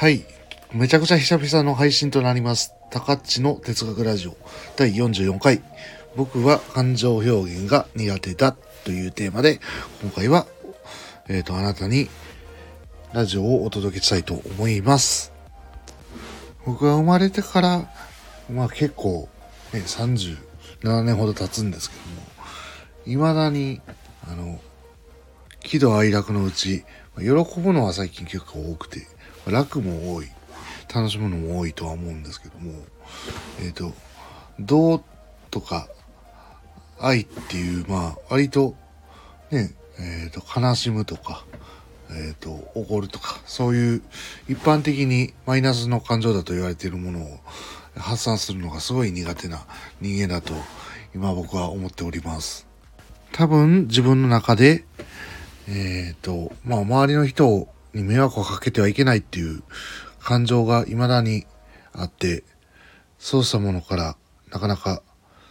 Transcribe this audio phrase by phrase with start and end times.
[0.00, 0.24] はい。
[0.72, 2.74] めちゃくちゃ久々の配信となります。
[2.90, 4.36] タカッチの哲学ラジオ
[4.74, 5.60] 第44回。
[6.16, 9.60] 僕は感情表現が苦手だというテーマで、
[10.00, 10.46] 今回は、
[11.28, 12.08] えっ、と、あなたに
[13.12, 15.34] ラジオをお届けしたいと思います。
[16.64, 17.90] 僕が生まれてから、
[18.50, 19.28] まあ結構、
[19.74, 21.96] ね、37年ほど経つんですけ
[23.04, 23.82] ども、未だに、
[24.26, 24.60] あの、
[25.62, 26.86] 喜怒哀楽のうち、
[27.18, 27.26] 喜
[27.60, 29.06] ぶのは最近結構多くて、
[29.46, 30.28] 楽も多い、
[30.92, 32.72] 楽しむのも多いとは思うんですけども、
[33.62, 33.92] えっ、と、
[34.58, 35.02] どう
[35.50, 35.88] とか、
[36.98, 38.74] 愛っていう、まあ、割と、
[39.50, 41.44] ね、えっ、と、悲しむとか、
[42.10, 44.02] えっ、と、怒るとか、そういう
[44.48, 47.40] 一般的にマイナスの感情だと言われているものを
[47.96, 49.66] 発散するのがすごい苦手な
[50.00, 50.54] 人間だと
[51.14, 52.66] 今僕は思っております。
[53.32, 54.84] 多分自分の中で、
[55.68, 59.62] えっ、と、まあ周りの人をに迷惑をかけてはいけないっていう
[60.20, 61.46] 感情が未だに
[61.92, 62.44] あって、
[63.18, 64.16] そうしたものから
[64.50, 65.02] なかなか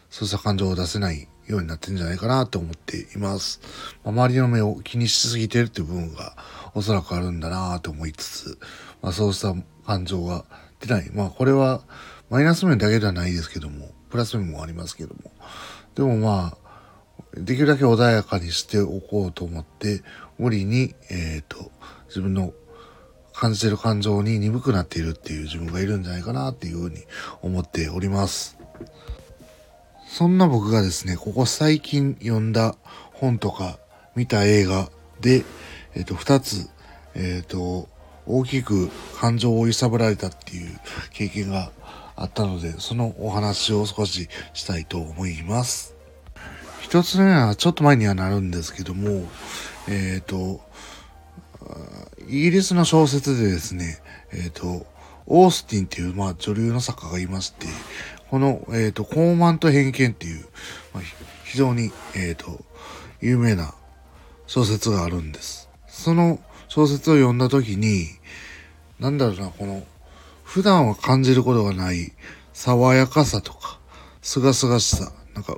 [0.10, 3.60] そうした感情を出せないようになってんじゃないかなと思っています。
[4.04, 6.36] まあ周りの目を気にしすぎてるっていう部分が
[6.76, 8.60] おそらくあるんだなと思いつつ、
[9.02, 10.46] まあそうした感情が
[10.80, 11.10] 出ない。
[11.14, 11.82] まあこれは
[12.30, 15.32] マイナス面だけではないですけども、プラス面もありますけども。
[15.96, 16.58] でもまあ、
[17.34, 20.02] できるだけ穏やかにしておこうと思って、
[20.40, 21.70] 無理に、えっ、と、
[22.08, 22.54] 自分の
[23.34, 26.98] 感じてる感情に鈍くなっているっていう自分がいるんじゃないかなっていうふうに
[27.42, 28.58] 思っております。
[30.08, 32.76] そんな僕がですね、ここ最近読んだ
[33.14, 33.78] 本とか
[34.16, 35.44] 見た映画で、
[35.94, 36.70] えっ、と、二つ、
[37.16, 37.90] えっ、と、
[38.26, 40.80] 大きく感情を揺さぶられたっていう
[41.12, 41.72] 経験が
[42.16, 45.96] あったので、そのお話を少ししたいと思います。
[46.82, 49.28] 一つ目はちょっと前にはなるんですけども、
[49.90, 50.62] えっ、と、
[52.28, 54.00] イギリスの小説でですね、
[54.32, 54.86] えっ、と、
[55.26, 57.68] オースティンっていう、まあ、女流の作家がいまして、
[58.30, 60.46] この、えっ、と、傲慢と偏見っていう、
[60.94, 61.04] まあ、
[61.44, 62.64] 非常に、えっ、と、
[63.20, 63.74] 有名な
[64.46, 65.70] 小説があるんです。
[65.88, 68.08] その小説を読んだ時に、
[69.00, 69.84] なんだろうな、この、
[70.44, 72.14] 普段は感じることがない
[72.54, 73.80] 爽やかさとか、
[74.22, 75.58] すがすがしさ、なんか、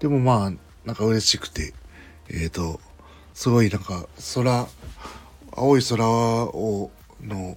[0.00, 0.52] でもまあ、
[0.84, 1.74] なんか嬉しくて、
[2.28, 2.80] えっ、ー、と、
[3.38, 4.66] すごいなんか空、
[5.52, 6.90] 青い空を、
[7.22, 7.56] の、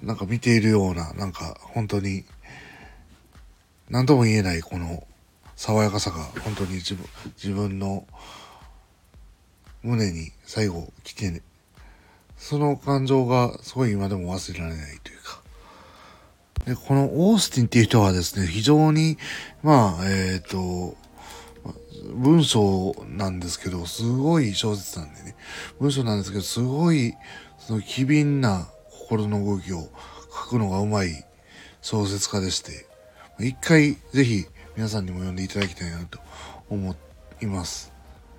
[0.00, 2.24] なんか見ているような、なんか本当に、
[3.90, 5.04] 何とも言えないこの
[5.56, 8.06] 爽やかさが本当に自分、自分の
[9.82, 11.42] 胸に最後来て、ね、
[12.36, 15.40] その感情がすごい今でも忘れられないというか。
[16.66, 19.18] で、このオースティンっていう人はですね、非常に、
[19.64, 20.96] まあ、えっ、ー、と、
[22.14, 25.36] 文章なんですけど、すごい小説なんでね、
[25.80, 27.14] 文章なんですけど、すごい、
[27.58, 29.88] その機敏な心の動きを
[30.44, 31.24] 書くのがうまい
[31.80, 32.86] 小説家でして、
[33.38, 34.46] 一回ぜひ
[34.76, 36.18] 皆さんにも読んでいただきたいなと
[36.68, 36.94] 思
[37.42, 37.92] います。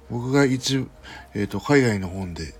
[0.09, 0.87] 僕が一、
[1.33, 2.53] えっ、ー、と、海外の本で、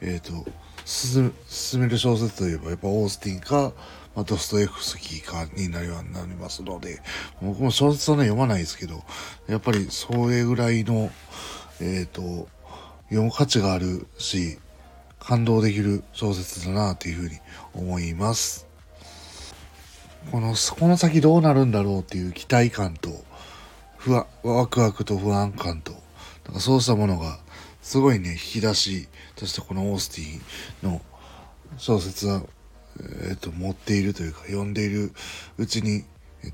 [0.00, 0.50] えっ、ー、と、
[0.84, 1.32] 進
[1.80, 3.72] める小説といえば、やっぱオースティンか、
[4.18, 7.00] まあ、ドストエフスキーかになりなりますので、
[7.40, 9.04] 僕も小説はね、読まないですけど、
[9.46, 11.12] やっぱりそれぐらいの、
[11.80, 12.48] えっ、ー、と、
[13.10, 14.58] 読む価値があるし、
[15.20, 17.36] 感動できる小説だなというふうに
[17.74, 18.66] 思います。
[20.32, 23.10] この、この先どうなるんだろうっていう期待感と、
[23.98, 25.92] 不安、ワクワクと不安感と、
[26.44, 27.38] なんかそうしたものが、
[27.82, 29.06] すごいね、引き出し
[29.36, 30.40] としてこのオースティ
[30.88, 31.00] ンの
[31.76, 32.42] 小説は、
[33.28, 35.12] えっ、と、持っているというか、読んでいる
[35.56, 36.04] うちに、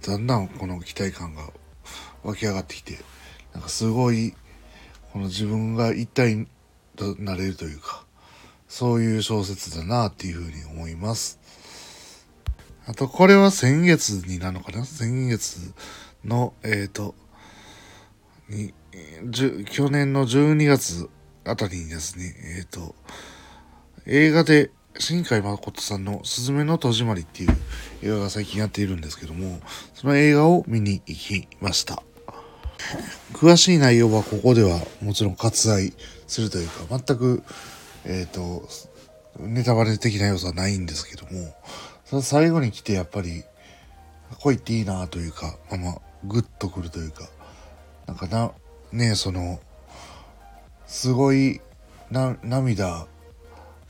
[0.06, 1.50] だんだんこの期待感が
[2.22, 2.99] 湧き上がってきて、
[3.53, 4.34] なんかすごい、
[5.12, 6.47] この自分が一体
[6.97, 8.04] となれるというか、
[8.69, 11.38] そういう小説だなっていうふうに思います。
[12.87, 14.84] あと、これは先月になるのかな？
[14.84, 15.72] 先月
[16.25, 17.15] の、えっ、ー、と、
[18.49, 18.75] に、
[19.71, 21.09] 去年の12月
[21.44, 22.95] あたりにですね、えっ、ー、と、
[24.07, 27.51] 映画で新海誠さんのすずめの戸締まりっていう
[28.03, 29.61] 映画が最近やっているんですけども、
[29.95, 32.03] その映画を見に行きました。
[33.33, 35.93] 詳しい内容はここではもちろん割愛
[36.29, 37.43] するというか、全く、
[38.05, 38.69] えっ、ー、と、
[39.41, 41.55] ネタバレ的な要素はないんですけども、
[42.05, 43.43] その最後に来てやっぱり、
[44.39, 47.29] こう言っていいなというか、まあまあ、グッとくるというか、
[48.07, 48.53] なんかな、
[48.93, 49.59] ねその、
[50.87, 51.61] すごい
[52.11, 53.09] な涙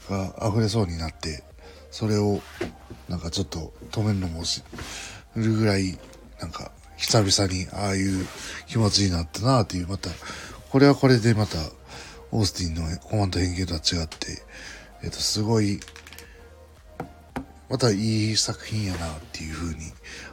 [0.08, 1.42] が溢れそうになって、
[1.90, 2.40] それを
[3.08, 4.62] なんかちょっと止めるのもし
[5.36, 5.98] るぐらい、
[6.40, 8.26] なんか久々にああいう
[8.66, 10.10] 気持ちになったなっていう、また、
[10.70, 11.58] これはこれでまた、
[12.32, 14.42] オースティンのコマンド偏見とは違って、
[15.04, 15.78] えっ、と、すごい
[17.68, 19.80] またいい作品やなっていうふうに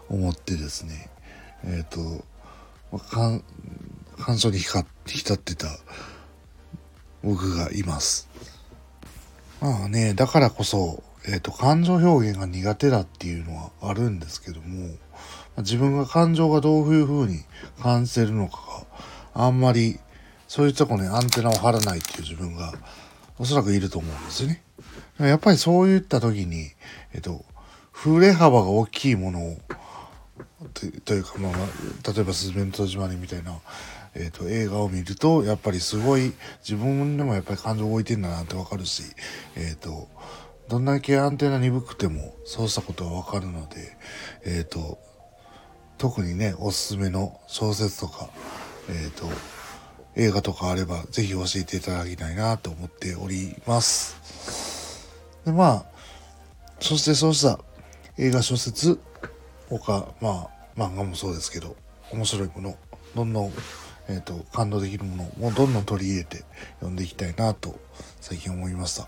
[0.09, 1.09] 思ってですね、
[1.63, 1.99] えっ、と、
[2.91, 3.43] まあ、感
[4.19, 4.79] 感想に浸
[5.33, 5.67] ってた
[7.23, 8.29] 僕がいます。
[9.61, 14.89] まあね、だからこそ、えっ、ー、と、感情表現が苦手だっていうのはあるんですけども、
[15.57, 17.43] 自分が感情がどういう風に
[17.81, 18.57] 感じてるのか
[19.35, 19.99] があんまり
[20.47, 22.73] そういうとこにアンテナを張らないっていう自分が
[23.37, 24.63] おそらくいると思うんですよね。
[25.19, 26.71] やっぱりそういった時に、
[27.13, 27.45] えっと、
[27.93, 29.57] 触れ幅が大きいものを
[31.05, 31.53] というか、まあ、
[32.11, 33.59] 例えば「すずめの戸締まり」みたいな、
[34.15, 36.33] えーと、映画を見るとやっぱりすごい
[36.67, 39.03] 自分でもやっぱり感情を置いてんだなってわかるし、
[39.55, 40.09] えーと、
[40.69, 43.97] どんだけアンテナ鈍くてもそうしたことはわかるので、
[44.45, 44.99] えーと
[46.01, 48.31] 特にねおすすめの小説とか、
[48.89, 49.27] えっ、ー、と
[50.15, 55.07] 映画とかあればぜひ教えていただきたいなと思っております。
[55.45, 55.85] でまあ
[56.79, 57.59] そしてそうした
[58.17, 58.99] 映画小説
[59.69, 61.75] 他まあ漫画もそうですけど
[62.11, 62.75] 面白いもの
[63.15, 63.53] どんどん、
[64.07, 66.43] えーと、感動できるものもどんどん取り入れて
[66.79, 67.79] 読んでいきたいなと
[68.19, 69.07] 最近思いました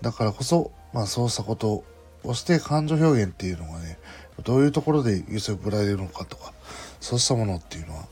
[0.00, 1.84] だからこそ、まあ、そうしたこと
[2.24, 3.98] をして感情表現っていうのがね
[4.44, 6.52] どういうところで揺さぶられるのかとか
[7.00, 8.04] そうしたものっていうのは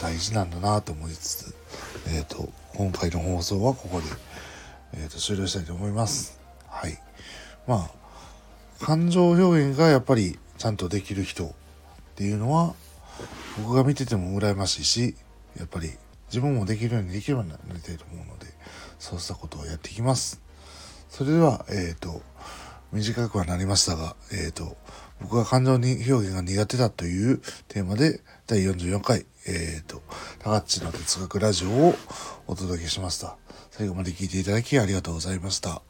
[0.00, 1.54] 大事なんだなと思いつつ、
[2.08, 4.06] えーと、今回の放送はここで、
[4.94, 6.38] えーと、終了したいと思います。
[6.68, 6.96] はい。
[7.66, 11.48] まあ感情表現がやっぱりちゃんとできる人っ
[12.14, 12.74] ていうのは
[13.58, 15.14] 僕が見てても羨ましいし
[15.58, 15.90] やっぱり
[16.28, 18.46] 自分もできるようにできるようになりたいと思うので
[18.98, 20.40] そうしたことをやっていきます。
[21.08, 22.22] それでは、えっ、ー、と
[22.92, 24.76] 短くはなりましたが、えっ、ー、と
[25.20, 30.02] 僕は感情に表現が苦手だというテーマで第44回、えっ、ー、と、
[30.38, 31.94] 高っちの哲学ラジオを
[32.46, 33.36] お届けしました。
[33.70, 35.82] 最後まで聞いていただきありがとうございました。